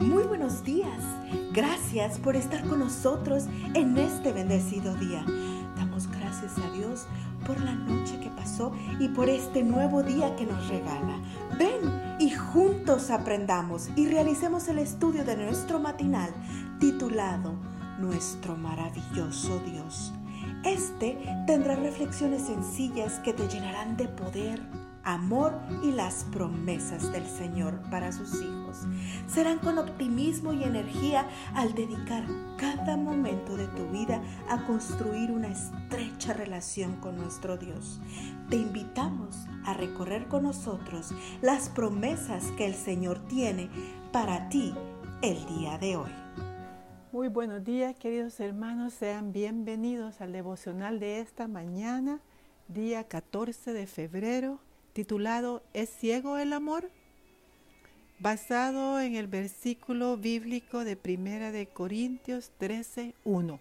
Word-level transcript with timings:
Muy 0.00 0.24
buenos 0.24 0.64
días. 0.64 1.02
Gracias 1.52 2.18
por 2.18 2.34
estar 2.34 2.64
con 2.64 2.80
nosotros 2.80 3.44
en 3.74 3.96
este 3.98 4.32
bendecido 4.32 4.94
día. 4.96 5.24
Damos 5.76 6.08
gracias 6.08 6.58
a 6.58 6.70
Dios 6.72 7.06
por 7.46 7.60
la 7.60 7.74
noche 7.74 8.18
que 8.18 8.30
pasó 8.30 8.72
y 8.98 9.08
por 9.08 9.28
este 9.28 9.62
nuevo 9.62 10.02
día 10.02 10.34
que 10.36 10.46
nos 10.46 10.68
regala. 10.68 11.18
Ven 11.58 12.18
y 12.18 12.30
juntos 12.30 13.10
aprendamos 13.10 13.90
y 13.94 14.08
realicemos 14.08 14.66
el 14.68 14.78
estudio 14.78 15.24
de 15.24 15.36
nuestro 15.36 15.78
matinal 15.78 16.30
titulado 16.80 17.54
Nuestro 17.98 18.56
maravilloso 18.56 19.60
Dios. 19.60 20.12
Este 20.64 21.18
tendrá 21.46 21.76
reflexiones 21.76 22.42
sencillas 22.42 23.20
que 23.20 23.32
te 23.32 23.46
llenarán 23.46 23.96
de 23.96 24.08
poder 24.08 24.60
amor 25.04 25.54
y 25.82 25.90
las 25.90 26.24
promesas 26.24 27.12
del 27.12 27.26
Señor 27.26 27.80
para 27.90 28.12
sus 28.12 28.34
hijos. 28.40 28.78
Serán 29.26 29.58
con 29.58 29.78
optimismo 29.78 30.52
y 30.52 30.64
energía 30.64 31.28
al 31.54 31.74
dedicar 31.74 32.24
cada 32.56 32.96
momento 32.96 33.56
de 33.56 33.66
tu 33.68 33.88
vida 33.88 34.22
a 34.48 34.64
construir 34.66 35.30
una 35.30 35.48
estrecha 35.48 36.32
relación 36.32 36.96
con 36.96 37.16
nuestro 37.16 37.56
Dios. 37.56 38.00
Te 38.48 38.56
invitamos 38.56 39.46
a 39.64 39.74
recorrer 39.74 40.28
con 40.28 40.44
nosotros 40.44 41.12
las 41.40 41.68
promesas 41.68 42.44
que 42.56 42.66
el 42.66 42.74
Señor 42.74 43.18
tiene 43.28 43.70
para 44.12 44.48
ti 44.48 44.74
el 45.22 45.44
día 45.46 45.78
de 45.78 45.96
hoy. 45.96 46.10
Muy 47.12 47.28
buenos 47.28 47.62
días 47.62 47.94
queridos 47.96 48.40
hermanos, 48.40 48.94
sean 48.94 49.32
bienvenidos 49.32 50.22
al 50.22 50.32
devocional 50.32 50.98
de 50.98 51.20
esta 51.20 51.46
mañana, 51.46 52.20
día 52.68 53.04
14 53.04 53.74
de 53.74 53.86
febrero 53.86 54.60
titulado 54.92 55.62
¿Es 55.72 55.90
ciego 55.90 56.38
el 56.38 56.52
amor? 56.52 56.90
Basado 58.18 59.00
en 59.00 59.16
el 59.16 59.26
versículo 59.26 60.16
bíblico 60.16 60.84
de 60.84 60.96
Primera 60.96 61.50
de 61.50 61.66
Corintios 61.66 62.50
13, 62.58 63.14
1, 63.24 63.60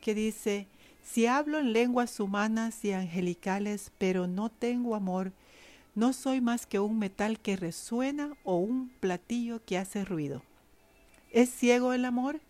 que 0.00 0.14
dice, 0.14 0.66
si 1.04 1.26
hablo 1.26 1.58
en 1.58 1.72
lenguas 1.72 2.18
humanas 2.18 2.84
y 2.84 2.92
angelicales, 2.92 3.92
pero 3.98 4.26
no 4.26 4.48
tengo 4.48 4.94
amor, 4.94 5.32
no 5.94 6.12
soy 6.12 6.40
más 6.40 6.66
que 6.66 6.80
un 6.80 6.98
metal 6.98 7.38
que 7.38 7.56
resuena 7.56 8.36
o 8.42 8.56
un 8.56 8.88
platillo 9.00 9.64
que 9.64 9.78
hace 9.78 10.04
ruido. 10.04 10.42
¿Es 11.30 11.50
ciego 11.50 11.92
el 11.92 12.04
amor? 12.04 12.40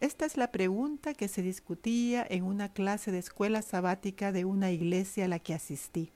Esta 0.00 0.26
es 0.26 0.36
la 0.36 0.50
pregunta 0.50 1.14
que 1.14 1.28
se 1.28 1.40
discutía 1.40 2.26
en 2.28 2.44
una 2.44 2.72
clase 2.72 3.10
de 3.10 3.18
escuela 3.18 3.62
sabática 3.62 4.32
de 4.32 4.44
una 4.44 4.70
iglesia 4.70 5.24
a 5.24 5.28
la 5.28 5.38
que 5.38 5.54
asistí 5.54 6.10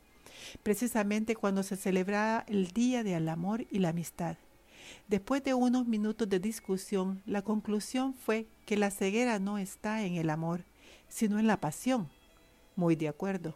precisamente 0.62 1.36
cuando 1.36 1.62
se 1.62 1.76
celebraba 1.76 2.44
el 2.48 2.68
Día 2.68 3.02
del 3.02 3.28
Amor 3.28 3.66
y 3.70 3.78
la 3.78 3.90
Amistad. 3.90 4.36
Después 5.06 5.42
de 5.44 5.54
unos 5.54 5.86
minutos 5.86 6.28
de 6.28 6.38
discusión, 6.38 7.22
la 7.26 7.42
conclusión 7.42 8.14
fue 8.14 8.46
que 8.66 8.76
la 8.76 8.90
ceguera 8.90 9.38
no 9.38 9.58
está 9.58 10.02
en 10.02 10.14
el 10.14 10.30
amor, 10.30 10.64
sino 11.08 11.38
en 11.38 11.46
la 11.46 11.60
pasión. 11.60 12.08
Muy 12.76 12.96
de 12.96 13.08
acuerdo. 13.08 13.54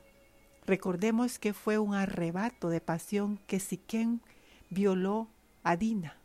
Recordemos 0.67 1.39
que 1.39 1.53
fue 1.53 1.79
un 1.79 1.95
arrebato 1.95 2.69
de 2.69 2.81
pasión 2.81 3.39
que 3.47 3.61
Siquén 3.61 4.23
violó 4.71 5.29
a 5.63 5.77
Dina, 5.77 6.17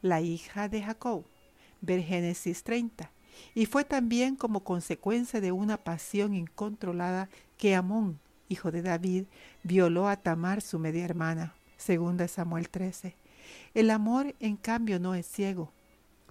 la 0.00 0.20
hija 0.20 0.68
de 0.68 0.82
Jacob. 0.82 1.24
Ver 1.80 2.02
Génesis 2.02 2.62
30. 2.62 3.10
Y 3.54 3.66
fue 3.66 3.84
también 3.84 4.36
como 4.36 4.62
consecuencia 4.62 5.40
de 5.40 5.52
una 5.52 5.78
pasión 5.78 6.34
incontrolada 6.34 7.28
que 7.56 7.74
Amón, 7.74 8.20
hijo 8.52 8.70
de 8.70 8.82
David, 8.82 9.24
violó 9.62 10.08
a 10.08 10.16
Tamar, 10.16 10.60
su 10.60 10.78
media 10.78 11.04
hermana. 11.04 11.54
Segunda 11.76 12.28
Samuel 12.28 12.68
13. 12.68 13.16
El 13.74 13.90
amor, 13.90 14.34
en 14.38 14.56
cambio, 14.56 15.00
no 15.00 15.14
es 15.14 15.26
ciego. 15.26 15.72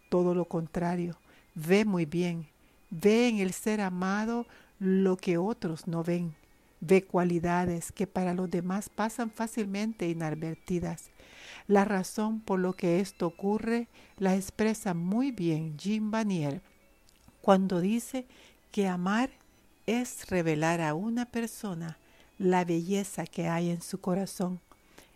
Todo 0.09 0.33
lo 0.33 0.45
contrario, 0.45 1.17
ve 1.55 1.83
muy 1.83 2.05
bien. 2.05 2.47
Ve 2.89 3.27
en 3.27 3.39
el 3.39 3.51
ser 3.53 3.81
amado 3.81 4.45
lo 4.79 5.17
que 5.17 5.37
otros 5.37 5.87
no 5.87 6.03
ven. 6.03 6.35
Ve 6.79 7.03
cualidades 7.03 7.91
que 7.91 8.07
para 8.07 8.33
los 8.33 8.49
demás 8.49 8.89
pasan 8.89 9.29
fácilmente 9.29 10.07
inadvertidas. 10.07 11.11
La 11.67 11.85
razón 11.85 12.39
por 12.39 12.59
lo 12.59 12.73
que 12.73 12.99
esto 12.99 13.27
ocurre 13.27 13.87
la 14.17 14.35
expresa 14.35 14.93
muy 14.93 15.31
bien 15.31 15.77
Jim 15.77 16.11
Banier 16.11 16.61
cuando 17.41 17.81
dice 17.81 18.27
que 18.71 18.87
amar 18.87 19.31
es 19.85 20.29
revelar 20.29 20.81
a 20.81 20.93
una 20.93 21.25
persona 21.25 21.97
la 22.41 22.65
belleza 22.65 23.25
que 23.25 23.47
hay 23.47 23.69
en 23.69 23.81
su 23.81 23.99
corazón. 23.99 24.59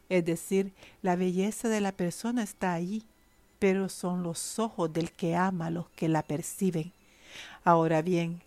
Es 0.10 0.24
decir, 0.26 0.74
la 1.02 1.16
belleza 1.16 1.68
de 1.70 1.82
la 1.82 1.92
persona 1.92 2.44
está 2.44 2.74
ahí, 2.74 3.04
pero 3.58 3.90
son 3.90 4.22
los 4.22 4.60
ojos 4.60 4.94
del 4.94 5.12
que 5.12 5.36
ama 5.36 5.72
los 5.72 5.90
que 5.90 6.08
la 6.08 6.22
perciben. 6.22 6.92
Ahora 7.64 8.02
bien, 8.02 8.42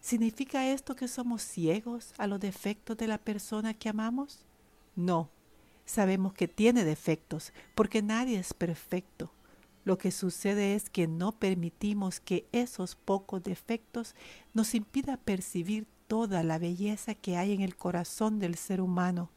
¿significa 0.00 0.70
esto 0.70 0.94
que 0.94 1.08
somos 1.08 1.42
ciegos 1.42 2.14
a 2.18 2.28
los 2.28 2.38
defectos 2.38 2.96
de 2.96 3.08
la 3.08 3.18
persona 3.18 3.74
que 3.74 3.88
amamos? 3.88 4.38
No, 4.94 5.28
sabemos 5.84 6.32
que 6.32 6.46
tiene 6.46 6.84
defectos, 6.84 7.52
porque 7.74 8.00
nadie 8.00 8.38
es 8.38 8.54
perfecto. 8.54 9.30
Lo 9.84 9.98
que 9.98 10.12
sucede 10.12 10.76
es 10.76 10.88
que 10.88 11.08
no 11.08 11.32
permitimos 11.32 12.20
que 12.20 12.46
esos 12.52 12.94
pocos 12.94 13.42
defectos 13.42 14.14
nos 14.54 14.74
impida 14.74 15.16
percibir 15.16 15.86
toda 16.10 16.42
la 16.42 16.58
belleza 16.58 17.14
que 17.14 17.36
hay 17.36 17.52
en 17.52 17.60
el 17.60 17.76
corazón 17.76 18.40
del 18.40 18.56
ser 18.56 18.80
humano. 18.80 19.30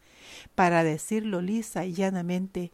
Para 0.55 0.83
decirlo 0.83 1.39
lisa 1.39 1.85
y 1.85 1.93
llanamente, 1.93 2.71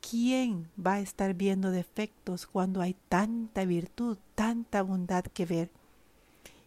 ¿quién 0.00 0.70
va 0.80 0.94
a 0.94 1.00
estar 1.00 1.34
viendo 1.34 1.70
defectos 1.70 2.46
cuando 2.46 2.80
hay 2.80 2.96
tanta 3.10 3.66
virtud, 3.66 4.16
tanta 4.34 4.80
bondad 4.80 5.24
que 5.24 5.44
ver? 5.44 5.70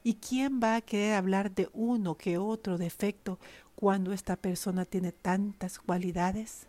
¿Y 0.03 0.17
quién 0.17 0.59
va 0.61 0.75
a 0.75 0.81
querer 0.81 1.15
hablar 1.15 1.49
de 1.49 1.67
uno 1.73 2.13
que 2.13 2.37
otro 2.37 2.77
defecto 2.77 3.39
cuando 3.75 4.13
esta 4.13 4.35
persona 4.35 4.85
tiene 4.85 5.11
tantas 5.11 5.79
cualidades? 5.79 6.67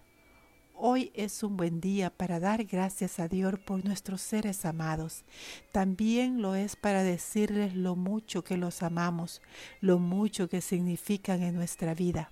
Hoy 0.80 1.10
es 1.14 1.42
un 1.42 1.56
buen 1.56 1.80
día 1.80 2.08
para 2.08 2.38
dar 2.38 2.64
gracias 2.64 3.18
a 3.18 3.26
Dios 3.26 3.58
por 3.58 3.84
nuestros 3.84 4.20
seres 4.20 4.64
amados. 4.64 5.24
También 5.72 6.40
lo 6.40 6.54
es 6.54 6.76
para 6.76 7.02
decirles 7.02 7.74
lo 7.74 7.96
mucho 7.96 8.44
que 8.44 8.56
los 8.56 8.84
amamos, 8.84 9.42
lo 9.80 9.98
mucho 9.98 10.48
que 10.48 10.60
significan 10.60 11.42
en 11.42 11.56
nuestra 11.56 11.94
vida. 11.94 12.30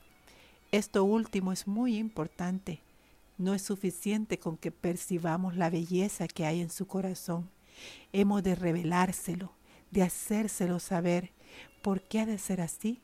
Esto 0.70 1.02
último 1.02 1.50
es 1.50 1.66
muy 1.66 1.96
importante. 1.96 2.82
No 3.36 3.52
es 3.52 3.62
suficiente 3.62 4.38
con 4.38 4.56
que 4.56 4.70
percibamos 4.70 5.56
la 5.56 5.68
belleza 5.68 6.28
que 6.28 6.46
hay 6.46 6.60
en 6.60 6.70
su 6.70 6.86
corazón. 6.86 7.50
Hemos 8.12 8.44
de 8.44 8.54
revelárselo, 8.54 9.50
de 9.90 10.04
hacérselo 10.04 10.78
saber. 10.78 11.32
¿Por 11.82 12.00
qué 12.00 12.20
ha 12.20 12.26
de 12.26 12.38
ser 12.38 12.60
así? 12.60 13.00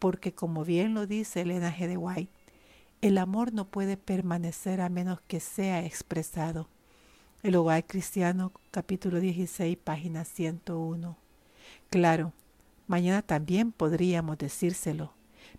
Porque 0.00 0.34
como 0.34 0.64
bien 0.64 0.94
lo 0.94 1.06
dice 1.06 1.42
Elena 1.42 1.72
G. 1.72 1.86
de 1.86 1.96
White, 1.96 2.43
el 3.04 3.18
amor 3.18 3.52
no 3.52 3.66
puede 3.66 3.98
permanecer 3.98 4.80
a 4.80 4.88
menos 4.88 5.20
que 5.28 5.38
sea 5.38 5.84
expresado. 5.84 6.70
El 7.42 7.54
Hogar 7.54 7.84
Cristiano, 7.86 8.50
capítulo 8.70 9.20
16, 9.20 9.76
página 9.76 10.24
101. 10.24 11.14
Claro, 11.90 12.32
mañana 12.86 13.20
también 13.20 13.72
podríamos 13.72 14.38
decírselo, 14.38 15.12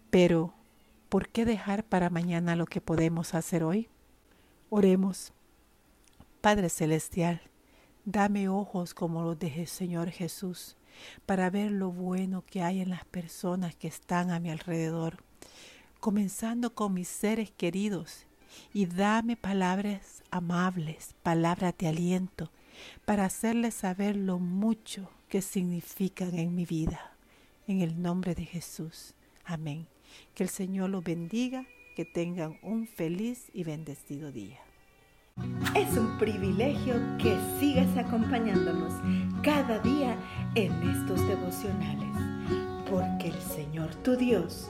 pero 0.10 0.56
¿por 1.08 1.30
qué 1.30 1.46
dejar 1.46 1.84
para 1.84 2.10
mañana 2.10 2.56
lo 2.56 2.66
que 2.66 2.82
podemos 2.82 3.36
hacer 3.36 3.64
hoy? 3.64 3.90
Oremos. 4.72 5.32
Padre 6.42 6.70
Celestial, 6.70 7.42
dame 8.06 8.50
ojos 8.50 8.96
como 8.96 9.22
los 9.22 9.38
de 9.38 9.68
Señor 9.68 10.10
Jesús, 10.10 10.78
para 11.28 11.52
ver 11.52 11.70
lo 11.70 11.92
bueno 11.92 12.44
que 12.44 12.64
hay 12.64 12.82
en 12.82 12.90
las 12.90 13.06
personas 13.06 13.76
que 13.76 13.88
están 13.88 14.32
a 14.32 14.40
mi 14.40 14.50
alrededor 14.50 15.24
comenzando 16.06 16.76
con 16.76 16.94
mis 16.94 17.08
seres 17.08 17.50
queridos, 17.50 18.28
y 18.76 18.86
dame 18.86 19.36
palabras 19.36 20.22
amables, 20.30 21.16
palabras 21.24 21.74
de 21.80 21.88
aliento, 21.88 22.52
para 23.06 23.26
hacerles 23.26 23.74
saber 23.74 24.16
lo 24.16 24.38
mucho 24.38 25.10
que 25.30 25.42
significan 25.42 26.38
en 26.38 26.54
mi 26.54 26.64
vida. 26.64 27.12
En 27.66 27.82
el 27.82 28.04
nombre 28.04 28.36
de 28.36 28.46
Jesús. 28.46 29.16
Amén. 29.46 29.88
Que 30.36 30.44
el 30.44 30.50
Señor 30.50 30.92
los 30.92 31.04
bendiga, 31.04 31.66
que 31.96 32.06
tengan 32.06 32.60
un 32.62 32.88
feliz 32.88 33.50
y 33.52 33.64
bendecido 33.64 34.32
día. 34.32 34.60
Es 35.76 35.98
un 35.98 36.20
privilegio 36.20 36.94
que 37.18 37.36
sigas 37.60 37.98
acompañándonos 37.98 38.94
cada 39.42 39.80
día 39.80 40.16
en 40.54 40.72
estos 40.88 41.28
devocionales, 41.28 42.16
porque 42.92 43.30
el 43.30 43.42
Señor 43.42 43.96
tu 44.04 44.16
Dios 44.16 44.70